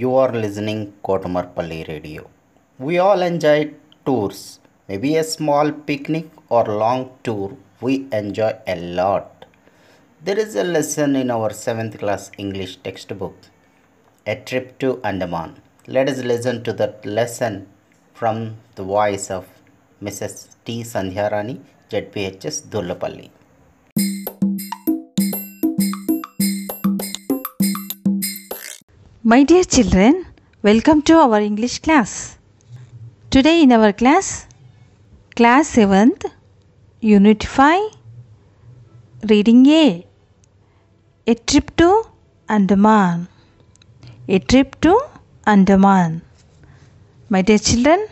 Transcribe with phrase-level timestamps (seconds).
[0.00, 2.22] You are listening Kotamarpalli Radio.
[2.86, 3.58] We all enjoy
[4.04, 4.40] tours,
[4.88, 7.56] maybe a small picnic or long tour.
[7.80, 9.46] We enjoy a lot.
[10.22, 13.36] There is a lesson in our 7th class English textbook,
[14.26, 15.62] A Trip to Andaman.
[15.86, 17.66] Let us listen to that lesson
[18.12, 19.46] from the voice of
[20.02, 20.34] Mrs.
[20.66, 20.82] T.
[20.82, 21.58] Sandhyarani,
[21.90, 23.30] ZPHS Dhoolapally.
[29.30, 30.24] My dear children,
[30.62, 32.38] welcome to our English class.
[33.28, 34.46] Today in our class,
[35.34, 36.26] class 7th,
[37.00, 37.90] Unit 5,
[39.28, 40.06] Reading A,
[41.26, 42.04] A Trip to
[42.48, 43.26] Andaman.
[44.28, 44.96] A Trip to
[45.44, 46.22] Andaman.
[47.28, 48.06] My dear children,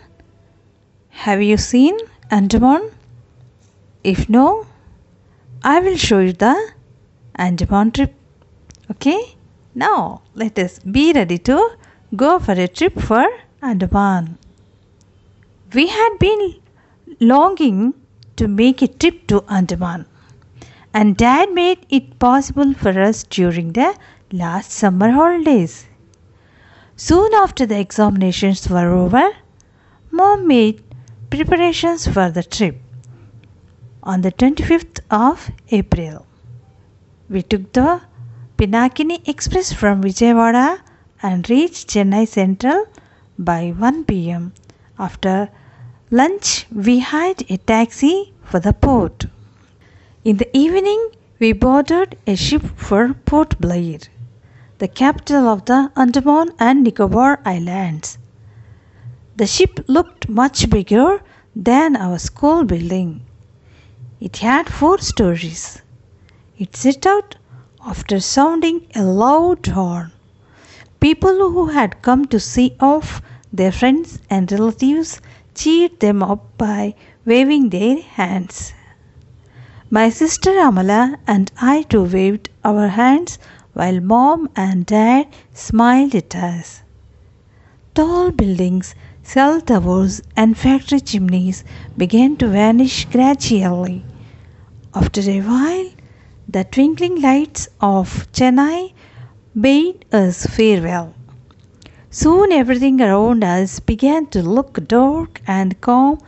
[1.11, 1.97] have you seen
[2.33, 2.91] Andaman?
[4.03, 4.67] If no,
[5.63, 6.57] I will show you the
[7.37, 8.13] Andaman trip.
[8.91, 9.34] Okay?
[9.75, 11.71] Now, let us be ready to
[12.15, 13.27] go for a trip for
[13.61, 14.39] Andaman.
[15.75, 16.61] We had been
[17.19, 17.95] longing
[18.37, 20.07] to make a trip to Andaman,
[20.93, 23.97] and Dad made it possible for us during the
[24.31, 25.87] last summer holidays.
[26.95, 29.29] Soon after the examinations were over,
[30.13, 30.85] Mom made
[31.31, 32.77] preparations for the trip
[34.05, 36.25] on the 25th of April.
[37.29, 38.03] We took the
[38.57, 40.79] Pinakini Express from Vijayawada
[41.21, 42.87] and reached Chennai Central
[43.37, 44.53] by 1 pm.
[44.97, 45.49] After
[46.13, 49.27] lunch, we hired a taxi for the port.
[50.25, 53.99] In the evening, we boarded a ship for Port Blair,
[54.79, 58.19] the capital of the Andaman and Nicobar Islands.
[59.37, 61.21] The ship looked much bigger
[61.57, 63.23] than our school building.
[64.21, 65.83] It had four stories.
[66.57, 67.35] It set out
[67.87, 70.11] after sounding a loud horn.
[71.01, 73.21] People who had come to see off
[73.53, 75.21] their friends and relatives
[75.55, 78.73] cheered them up by waving their hands.
[79.91, 83.39] My sister Amala and I too waved our hands
[83.75, 86.83] while mom and dad smiled at us.
[87.95, 91.65] Tall buildings, cell towers, and factory chimneys
[91.97, 94.05] began to vanish gradually.
[94.95, 95.91] After a while,
[96.49, 98.93] the twinkling lights of Chennai
[99.59, 101.15] bade us farewell.
[102.11, 106.19] Soon everything around us began to look dark and calm,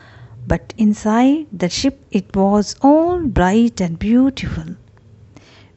[0.46, 4.76] but inside the ship it was all bright and beautiful.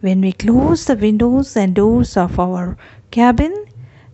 [0.02, 2.78] When we closed the windows and doors of our
[3.12, 3.66] cabin,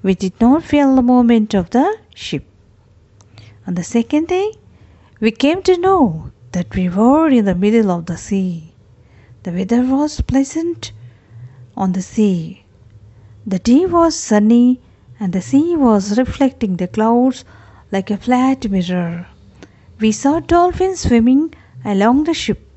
[0.03, 2.45] we did not feel the movement of the ship.
[3.67, 4.53] On the second day,
[5.19, 8.74] we came to know that we were in the middle of the sea.
[9.45, 10.91] The weather was pleasant
[11.77, 12.63] on the sea.
[13.45, 14.81] The day was sunny
[15.19, 17.45] and the sea was reflecting the clouds
[17.91, 19.27] like a flat mirror.
[19.99, 21.53] We saw dolphins swimming
[21.83, 22.67] along the ship.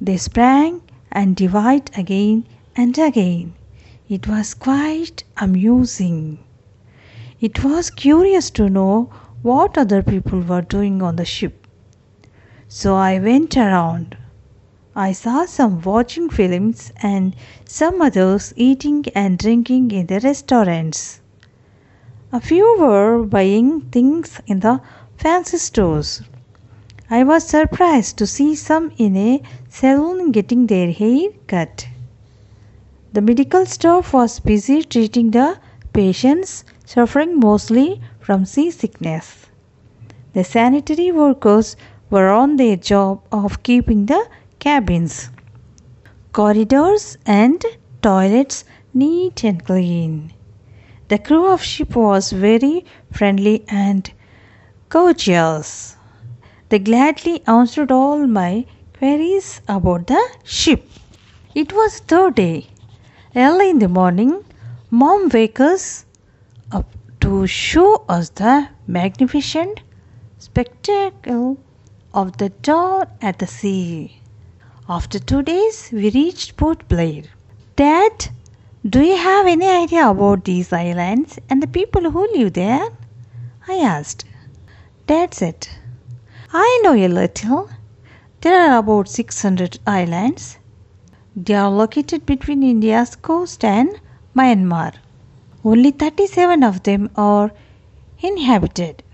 [0.00, 0.82] They sprang
[1.12, 3.54] and dived again and again.
[4.08, 6.40] It was quite amusing.
[7.40, 9.08] It was curious to know
[9.42, 11.64] what other people were doing on the ship.
[12.66, 14.16] So I went around.
[15.02, 17.34] I saw some watching films and
[17.64, 21.20] some others eating and drinking in the restaurants.
[22.32, 24.82] A few were buying things in the
[25.16, 26.20] fancy stores.
[27.08, 31.86] I was surprised to see some in a salon getting their hair cut.
[33.14, 35.58] The medical staff was busy treating the
[35.94, 39.46] patients suffering mostly from seasickness.
[40.34, 41.78] The sanitary workers
[42.10, 44.28] were on their job of keeping the
[44.60, 45.30] cabins,
[46.32, 47.64] corridors, and
[48.02, 50.32] toilets neat and clean.
[51.08, 54.12] The crew of ship was very friendly and
[54.90, 55.96] courteous.
[56.68, 58.66] They gladly answered all my
[58.96, 60.86] queries about the ship.
[61.54, 62.68] It was third day.
[63.34, 64.44] Early in the morning,
[64.90, 66.04] Mom wakes us
[66.70, 66.86] up
[67.20, 69.80] to show us the magnificent
[70.38, 71.58] spectacle
[72.14, 74.19] of the dawn at the sea.
[74.92, 77.22] After two days, we reached Port Blair.
[77.76, 78.30] Dad,
[78.84, 82.88] do you have any idea about these islands and the people who live there?
[83.68, 84.24] I asked.
[85.06, 85.68] Dad said,
[86.52, 87.70] I know a little.
[88.40, 90.58] There are about 600 islands.
[91.36, 93.90] They are located between India's coast and
[94.34, 94.94] Myanmar.
[95.64, 97.52] Only 37 of them are
[98.18, 99.04] inhabited.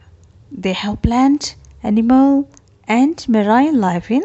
[0.50, 2.48] They have plant, animal,
[2.88, 4.22] and marine life in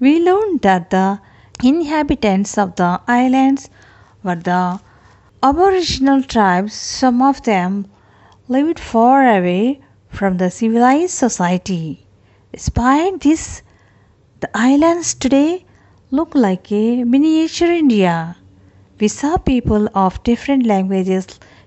[0.00, 1.20] We learned that the
[1.62, 3.68] inhabitants of the islands
[4.24, 4.80] were the
[5.42, 7.86] Aboriginal tribes, some of them
[8.48, 12.06] lived far away from the civilized society.
[12.52, 13.62] Despite this,
[14.40, 15.66] the islands today
[16.10, 18.36] look like a miniature India.
[18.98, 21.26] We saw people of different languages,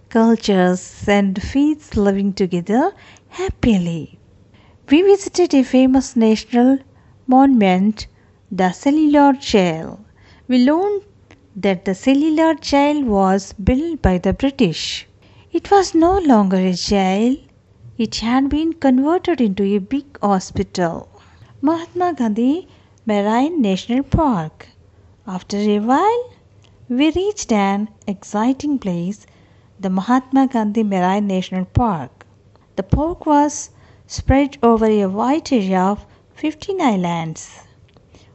[0.10, 2.94] cultures, and faiths living together
[3.30, 4.18] happily.
[4.90, 6.80] We visited a famous national
[7.27, 8.07] monument,
[8.51, 10.00] the Cellular Jail.
[10.48, 11.04] We learned
[11.56, 15.07] that the Cellular Jail was built by the British.
[15.51, 17.38] It was no longer a jail,
[17.98, 21.07] it had been converted into a big hospital.
[21.62, 22.68] Mahatma Gandhi
[23.06, 24.68] Marine National Park.
[25.25, 26.33] After a while,
[26.89, 29.25] we reached an exciting place,
[29.80, 32.25] the Mahatma Gandhi Marine National Park.
[32.75, 33.69] The park was
[34.07, 36.06] spread over a wide area of
[36.36, 37.62] 15 islands.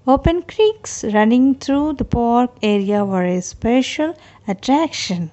[0.06, 4.14] Open creeks running through the park area were a special
[4.48, 5.30] attraction.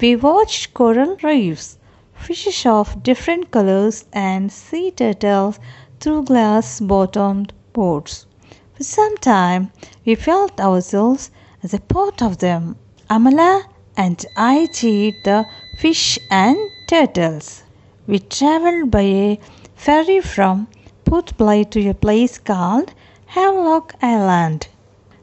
[0.00, 1.76] We watched coral reefs,
[2.14, 5.58] fishes of different colors, and sea turtles
[5.98, 8.26] through glass bottomed boats.
[8.74, 9.72] For some time,
[10.06, 11.32] we felt ourselves
[11.64, 12.76] as a part of them.
[13.10, 13.64] Amala
[13.96, 15.46] and I cheered the
[15.78, 16.56] fish and
[16.86, 17.64] turtles.
[18.06, 19.40] We traveled by a
[19.74, 20.68] ferry from
[21.04, 22.94] Port Blair to a place called
[23.26, 24.68] Havelock Island.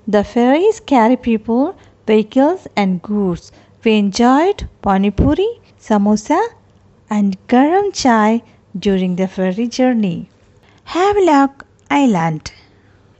[0.07, 1.75] The ferries carry people,
[2.05, 3.51] vehicles, and goods.
[3.83, 6.39] We enjoyed pani puri, samosa,
[7.09, 8.43] and garam chai
[8.77, 10.29] during the ferry journey.
[10.83, 12.51] Havelock Island.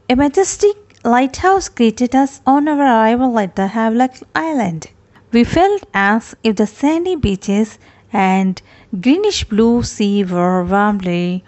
[0.09, 4.87] A majestic lighthouse greeted us on our arrival at the Havelock Island.
[5.31, 7.79] We felt as if the sandy beaches
[8.13, 8.61] and
[8.99, 11.43] greenish blue sea were warmly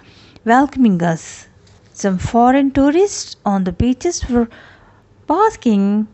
[0.45, 1.47] welcoming us.
[1.93, 4.49] Some foreign tourists on the beaches were
[5.25, 6.07] basking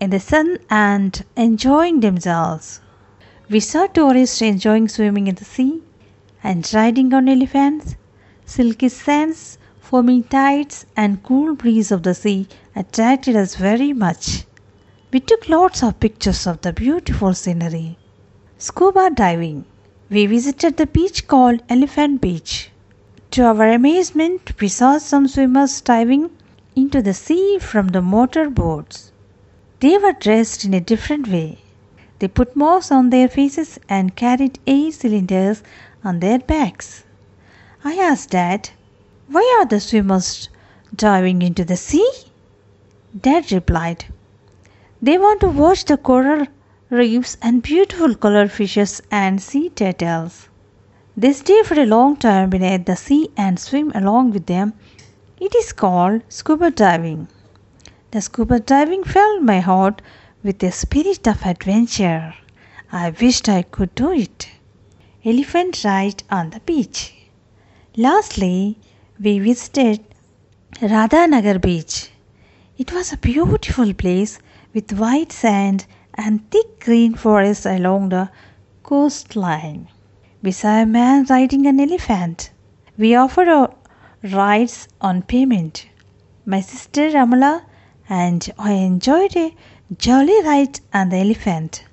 [0.00, 2.80] in the sun and enjoying themselves.
[3.48, 5.82] We saw tourists enjoying swimming in the sea
[6.42, 7.94] and riding on elephants.
[8.46, 14.44] Silky sands, foaming tides, and cool breeze of the sea attracted us very much.
[15.12, 17.96] We took lots of pictures of the beautiful scenery.
[18.58, 19.64] Scuba diving.
[20.10, 22.70] We visited the beach called Elephant Beach.
[23.32, 26.30] To our amazement, we saw some swimmers diving
[26.74, 29.12] into the sea from the motor boats.
[29.80, 31.58] They were dressed in a different way.
[32.20, 35.62] They put moss on their faces and carried air cylinders
[36.02, 37.04] on their backs.
[37.84, 38.70] I asked Dad,
[39.28, 40.48] Why are the swimmers
[40.96, 42.10] diving into the sea?
[43.20, 44.06] Dad replied,
[45.02, 46.46] They want to watch the coral
[46.88, 50.48] reefs and beautiful colored fishes and sea turtles.
[51.20, 54.74] They stay for a long time beneath the sea and swim along with them.
[55.40, 57.26] It is called scuba diving.
[58.12, 60.00] The scuba diving filled my heart
[60.44, 62.34] with a spirit of adventure.
[62.92, 64.48] I wished I could do it.
[65.24, 67.14] Elephant ride on the beach.
[67.96, 68.78] Lastly,
[69.20, 70.04] we visited
[70.80, 72.12] Radhanagar beach.
[72.76, 74.38] It was a beautiful place
[74.72, 78.30] with white sand and thick green forests along the
[78.84, 79.88] coastline.
[80.40, 82.50] We saw a man riding an elephant.
[82.96, 83.74] We offered our
[84.22, 85.88] rides on payment.
[86.46, 87.64] My sister Amala
[88.08, 89.52] and I enjoyed a
[89.96, 91.84] jolly ride on the elephant.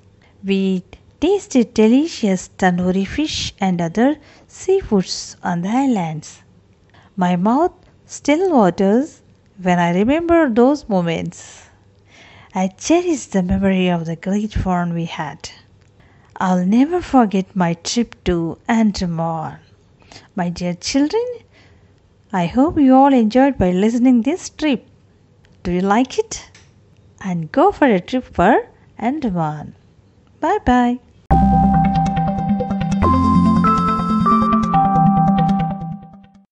[0.44, 0.84] We
[1.20, 4.16] tasted delicious tandoori fish and other
[4.48, 6.42] seafoods on the islands.
[7.16, 7.72] My mouth
[8.06, 9.22] still waters
[9.60, 11.68] when I remember those moments.
[12.54, 15.50] I cherish the memory of the great fun we had.
[16.38, 19.58] I'll never forget my trip to Andaman.
[20.34, 21.24] My dear children,
[22.32, 24.86] I hope you all enjoyed by listening this trip.
[25.62, 26.50] Do you like it?
[27.22, 29.74] And go for a trip for Andaman.
[30.40, 31.00] Bye bye.